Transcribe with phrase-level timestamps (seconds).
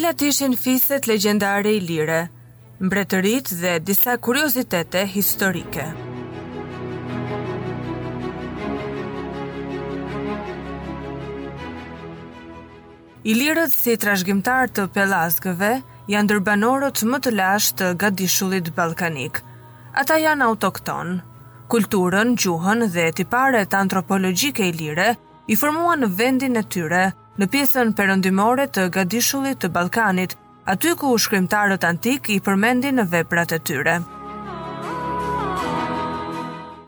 [0.00, 2.28] cilat ishin fiset legjendare i lire,
[2.80, 5.84] mbretërit dhe disa kuriozitete historike.
[13.28, 15.72] Ilirët si trashgjimtar të pelazgëve
[16.14, 19.42] janë dërbanorët më të lashtë të gadishullit balkanik.
[20.04, 21.18] Ata janë autokton.
[21.70, 25.10] Kulturën, gjuhën dhe tiparet antropologjike ilire
[25.52, 27.04] i formuan vendin e tyre–
[27.40, 30.34] në pjesën perëndimore të gadishullit të Ballkanit,
[30.68, 33.94] aty ku shkrimtarët antik i përmendin në veprat e tyre.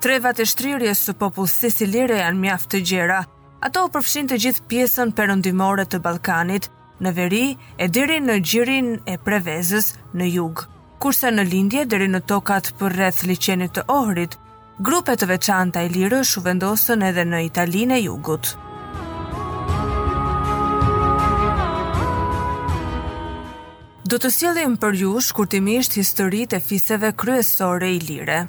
[0.03, 3.21] Trevat e shtrirjes së popullsisë ilire janë mjaft të gjera.
[3.69, 6.69] Ato përfshin të gjithë pjesën perëndimore të Ballkanit,
[7.03, 7.45] në veri
[7.79, 10.67] e deri në gjirin e Prevezës në jug.
[11.03, 14.37] Kurse në lindje deri në tokat përreth liçenit të Ohrit,
[14.89, 18.55] grupe të veçanta ilirësh u vendosën edhe në Italinë e Jugut.
[24.13, 28.43] Do të sjellim për ju shkurtimisht historitë e fisëve kryesore ilire.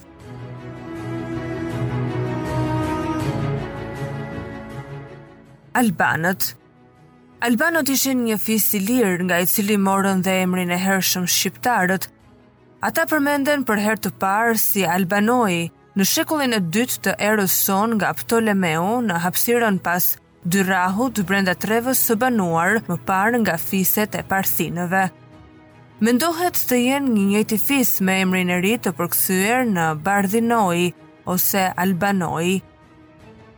[5.79, 6.49] Albanët
[7.47, 12.09] Albanët ishin një fis i lirë nga i cili morën dhe emrin e hershëm shqiptarët.
[12.83, 17.95] Ata përmenden për her të parë si Albanoi në shekullin e dytë të erës son
[18.01, 20.11] nga Ptolemeu në hapsiron pas
[20.43, 25.07] dyrahu të brenda trevës së banuar më parë nga fiset e parsinëve.
[26.03, 30.89] Mendohet të jenë një njëti fis me emrin e ri të përkësuer në Bardhinoi
[31.31, 32.57] ose Albanoi.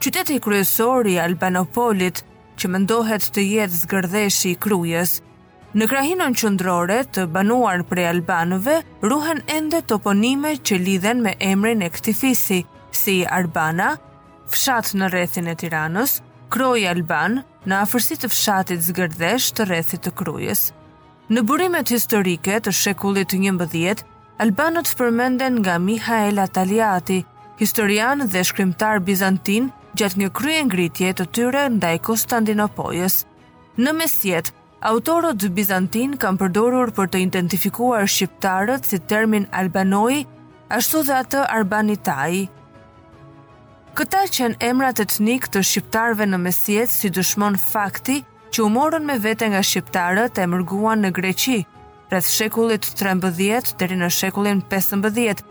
[0.05, 2.21] Qytet i kryesori Albanopolit
[2.61, 5.15] që mendohet të jetë zgërdheshi i krujës,
[5.73, 8.77] në krahinon qëndrore të banuar pre Albanove,
[9.15, 12.61] ruhen ende toponime që lidhen me emrin e këti fisi,
[13.01, 13.95] si Arbana,
[14.53, 16.19] fshat në rethin e tiranës,
[16.53, 20.67] kroj Alban, në afërsi të fshatit zgërdhesh të rethit të krujës.
[21.27, 24.01] Në burimet historike të shekullit 11,
[24.37, 27.23] albanët përmenden nga Mihaela Taliati,
[27.57, 33.15] historian dhe shkrimtar bizantin gjatë një krye ngritje të tyre ndaj Konstantinopolis.
[33.81, 34.51] Në mesjet,
[34.85, 40.21] autorët bizantin kanë përdorur për të identifikuar shqiptarët si termin albanoi,
[40.77, 42.45] ashtu dhe atë arbanitai.
[43.97, 48.21] Këta qenë emrat etnik të shqiptarve në mesjet si dëshmon fakti–
[48.55, 51.57] që u morën me vete nga shqiptarët e mërguan në Greqi,
[52.09, 53.33] rreth shekullit 13
[53.81, 55.41] deri në shekullin 15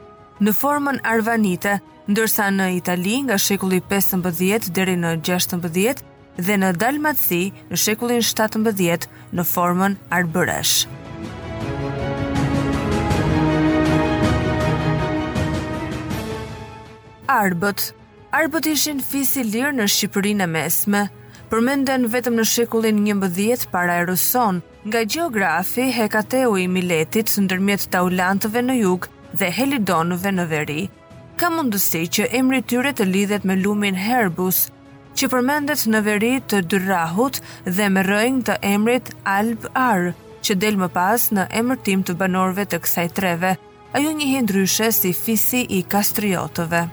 [0.45, 1.75] në formën arvanite,
[2.09, 5.69] ndërsa në Itali nga shekulli 15 deri në 16
[6.47, 9.05] dhe në Dalmatësi në shekullin 17
[9.37, 10.73] në formën arbëresh.
[17.37, 17.91] Arbët
[18.41, 21.05] Arbët ishin fisi lirë në Shqipërinë e mesme–
[21.53, 24.13] përmenden vetëm në shekullin një mbëdhjet para e
[24.89, 30.83] nga geografi Hekateu i Miletit së ndërmjet Taulantëve në jug dhe Helidonëve në veri.
[31.39, 34.71] Ka mundësi që emri tyre të lidhet me lumin Herbus,
[35.17, 40.13] që përmendet në veri të Dyrrahut dhe me rëjnë të emrit Alb Ar,
[40.45, 43.55] që del më pas në emërtim të banorve të kësaj treve,
[43.95, 46.85] a ju një hindryshe si fisi i kastriotëve.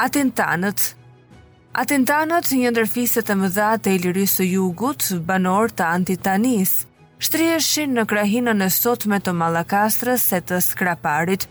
[0.00, 0.94] Atentanët
[1.76, 6.72] Atentanët një ndërfiset të mëdha të i lirisë të jugut, banor të antitanis,
[7.26, 11.44] shtrieshin në krahinën e sot me të malakastrës e të skraparit,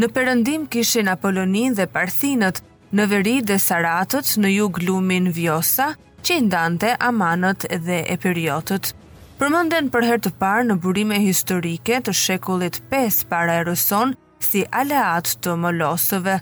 [0.00, 2.62] në përëndim kishin Apollonin dhe Parthinët,
[2.96, 5.90] në veri dhe Saratët, në jug lumin Vjosa,
[6.24, 8.94] që i ndante Amanët dhe Epiriotët.
[9.40, 14.62] Përmënden për her të parë në burime historike të shekullit 5 para e rëson si
[14.70, 16.38] aleat të molosëve,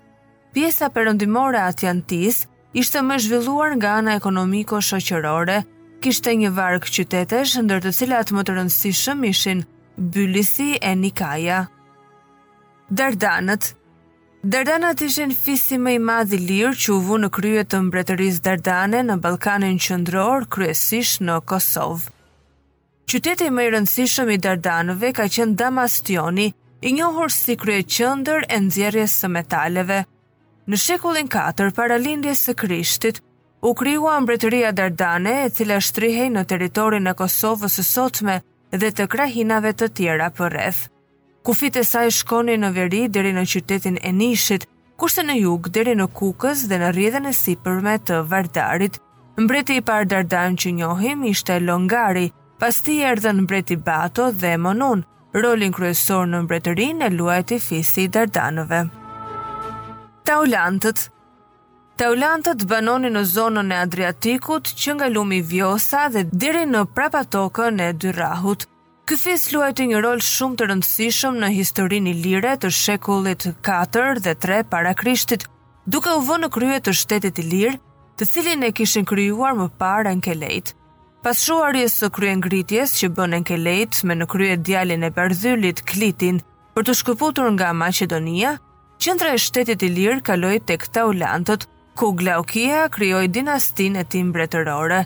[0.55, 2.39] pjesa perëndimore e Atlantis
[2.81, 5.61] ishte më zhvilluar nga ana ekonomiko-shoqërore,
[6.03, 9.63] kishte një varg qytetesh ndër të cilat më të rëndësishëm ishin
[10.15, 11.63] Bylisi e Nikaja.
[12.91, 13.73] Dardanët
[14.43, 18.43] Dardanët ishin fisi me i madh i lirë që u vu në krye të mbretërisë
[18.47, 22.09] Dardane në Ballkanin Qendror, kryesisht në Kosovë.
[23.11, 26.49] Qyteti më i rëndësishëm i Dardanëve ka qenë Damastioni,
[26.81, 29.99] i njohur si kryeqendër e nxjerrjes së metaleve.
[30.71, 33.17] Në shekullin 4 para lindjes së Krishtit,
[33.61, 38.37] u krijua mbretëria Dardane, e cila shtrihej në territorin e Kosovës së sotme
[38.71, 40.85] dhe të krahinave të tjera përreth.
[41.43, 45.97] Kufit e saj shkonin në veri deri në qytetin e Nishit, kurse në jug deri
[45.99, 49.01] në Kukës dhe në rrjedhën e sipërme të Vardarit.
[49.43, 52.29] Mbreti i par Dardan që njohim ishte Longari,
[52.63, 55.03] pas ti erdhen mbreti Bato dhe Monun,
[55.35, 58.85] rolin kryesor në mbretërin e luajt i fisi Dardanove.
[60.31, 61.01] Taulantët
[62.01, 67.89] Taulantët banoni në zonën e Adriatikut që nga lumi Vjosa dhe diri në prapatokën e
[68.03, 68.63] Dyrahut.
[69.11, 74.37] Ky fis luajti një rol shumë të rëndësishëm në historinë ilire të shekullit 4 dhe
[74.47, 75.49] 3 para Krishtit,
[75.93, 77.75] duke u vënë në krye të shtetit ilir,
[78.15, 80.77] të cilin e kishin krijuar më parë Enkelejt.
[81.27, 86.39] Pas shuarjes së kryengritjes që bën Enkelejt me në krye djalin e Berdhylit Klitin
[86.77, 88.55] për të shkëputur nga Maqedonia,
[89.01, 91.63] qëndra e shtetit i lirë kaloj të këta u lantët,
[91.99, 94.99] ku Glaukia kryoj dinastin e tim bretërore.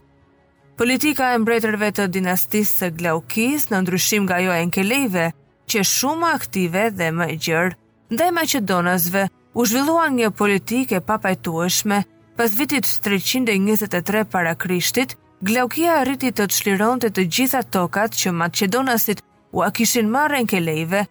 [0.79, 5.29] Politika e mbretërve të dinastisë së Glaukis në ndryshim nga jo e nkelejve,
[5.71, 7.77] që shumë aktive dhe më i gjërë,
[8.17, 9.25] ndaj Macedonasve
[9.55, 12.03] u zhvilluan një politike papajtueshme,
[12.35, 15.15] pas vitit 323 para krishtit,
[15.45, 19.23] Glaukia rritit të të shliron të të gjitha tokat që Macedonasit
[19.55, 21.07] u akishin marrë nkelejve,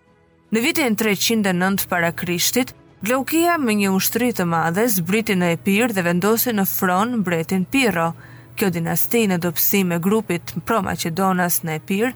[0.54, 6.04] Në vitin 309 para Krishtit, Glaukia me një ushtri të madhe zbriti në Epir dhe
[6.06, 8.12] vendosi në fron mbretin Piro.
[8.56, 12.12] Kjo dinasti në dobësi me grupit pro-Maqedonas në Epir,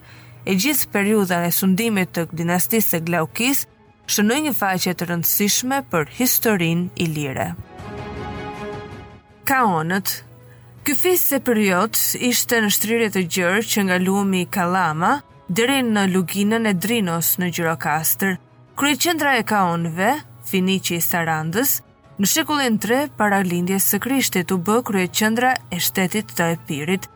[0.45, 3.63] e gjithë periudha e sundimit të dinastisë së Glaukis,
[4.05, 7.47] shënë një faqe të rëndësishme për historinë ilire.
[9.49, 10.13] Kaonët
[10.85, 11.97] Ky fis se periot
[12.29, 15.15] ishte në shtrirje të gjërë që nga lumi Kalama,
[15.55, 18.33] dërin në luginën e Drinos në Gjirokastër,
[18.77, 18.93] kry
[19.37, 20.15] e kaonve,
[20.45, 21.81] Finici i Sarandës,
[22.19, 25.07] në shekullin 3 para lindjes së krishtit u bë kry
[25.71, 27.07] e shtetit të Epirit.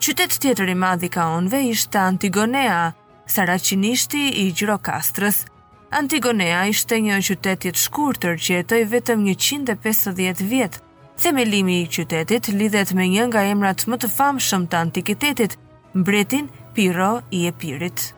[0.00, 2.92] Qytet tjetër i madhi kaonve ishte Antigonea,
[3.26, 5.44] Saracinishti i Gjirokastrës.
[5.90, 10.78] Antigonea ishte një qytetit shkurtër që jetoj vetëm 150 vjetë,
[11.20, 15.58] Themelimi i qytetit lidhet me një nga emrat më të famshëm të antikitetit,
[15.92, 18.14] mbretin Piro i Epirit.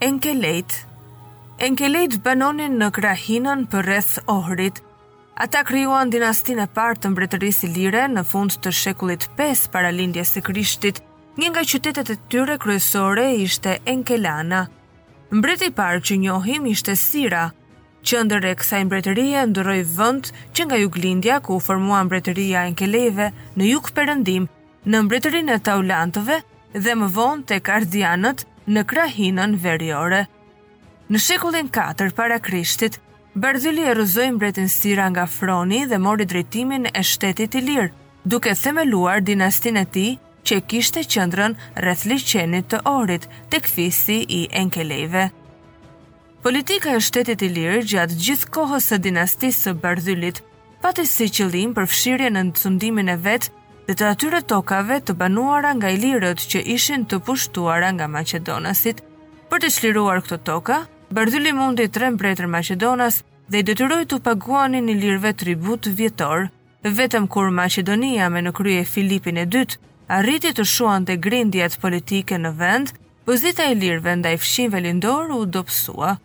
[0.00, 0.86] Enkelejt
[1.60, 4.78] Enkelejt banonin në krahinën për rreth ohrit.
[5.46, 10.30] Ata kryuan dinastin e partë të mbretërisë ilire në fund të shekullit 5 para lindjes
[10.36, 11.02] të krishtit,
[11.42, 14.62] një nga qytetet e tyre kryesore ishte Enkelana.
[15.34, 17.48] Mbreti parë që njohim ishte Sira,
[18.06, 23.72] qëndër e kësaj mbretërie ndëroj vënd që nga juglindja ku u formua mbretëria Enkelejve në
[23.72, 24.46] juk përëndim,
[24.86, 26.36] në mbretërin e taulantëve
[26.78, 30.24] dhe më vonë të kardianët në krahinën verjore.
[31.10, 33.00] Në shekullin 4 para krishtit,
[33.36, 37.90] Bardhyli e rëzoj mbretin sira nga froni dhe mori drejtimin e shtetit i lirë,
[38.24, 40.06] duke themeluar dinastin e ti
[40.48, 41.52] që kishte qëndrën
[41.82, 45.26] rreth liqenit të orit të këfisi i enkelejve.
[46.42, 50.40] Politika e shtetit i lirë gjatë gjithë kohës e dinastisë së Bardhylit
[50.80, 53.52] pati si qëllim përfshirje në nëndësundimin e vetë
[53.86, 58.98] dhe të atyre tokave të banuara nga ilirët që ishin të pushtuara nga Macedonasit.
[59.50, 60.80] Për të shliruar këto toka,
[61.14, 66.48] Bardhyli mundi të rembretër Macedonas dhe i detyroj të paguanin ilirëve tribut vjetor,
[66.82, 69.78] vetëm kur Macedonia me në krye Filipin e dytë
[70.18, 72.90] arriti të shuan të grindjet politike në vend,
[73.26, 76.16] pozita e lirëve nda i fshin lindor u dopsua.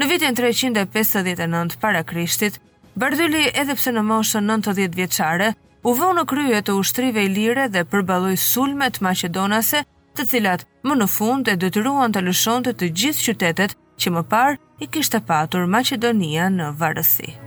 [0.00, 2.56] Në vitin 359 para krishtit,
[2.96, 7.64] Bardhyli edhe pse në moshën 90 vjeqare, u vë në krye të ushtrive i lire
[7.74, 9.80] dhe përbaloj sulmet Macedonase
[10.16, 14.22] të cilat më në fund e detyruan të lëshonte të, të gjithë qytetet që më
[14.34, 17.41] parë i kishte patur Maqedonia në varësi.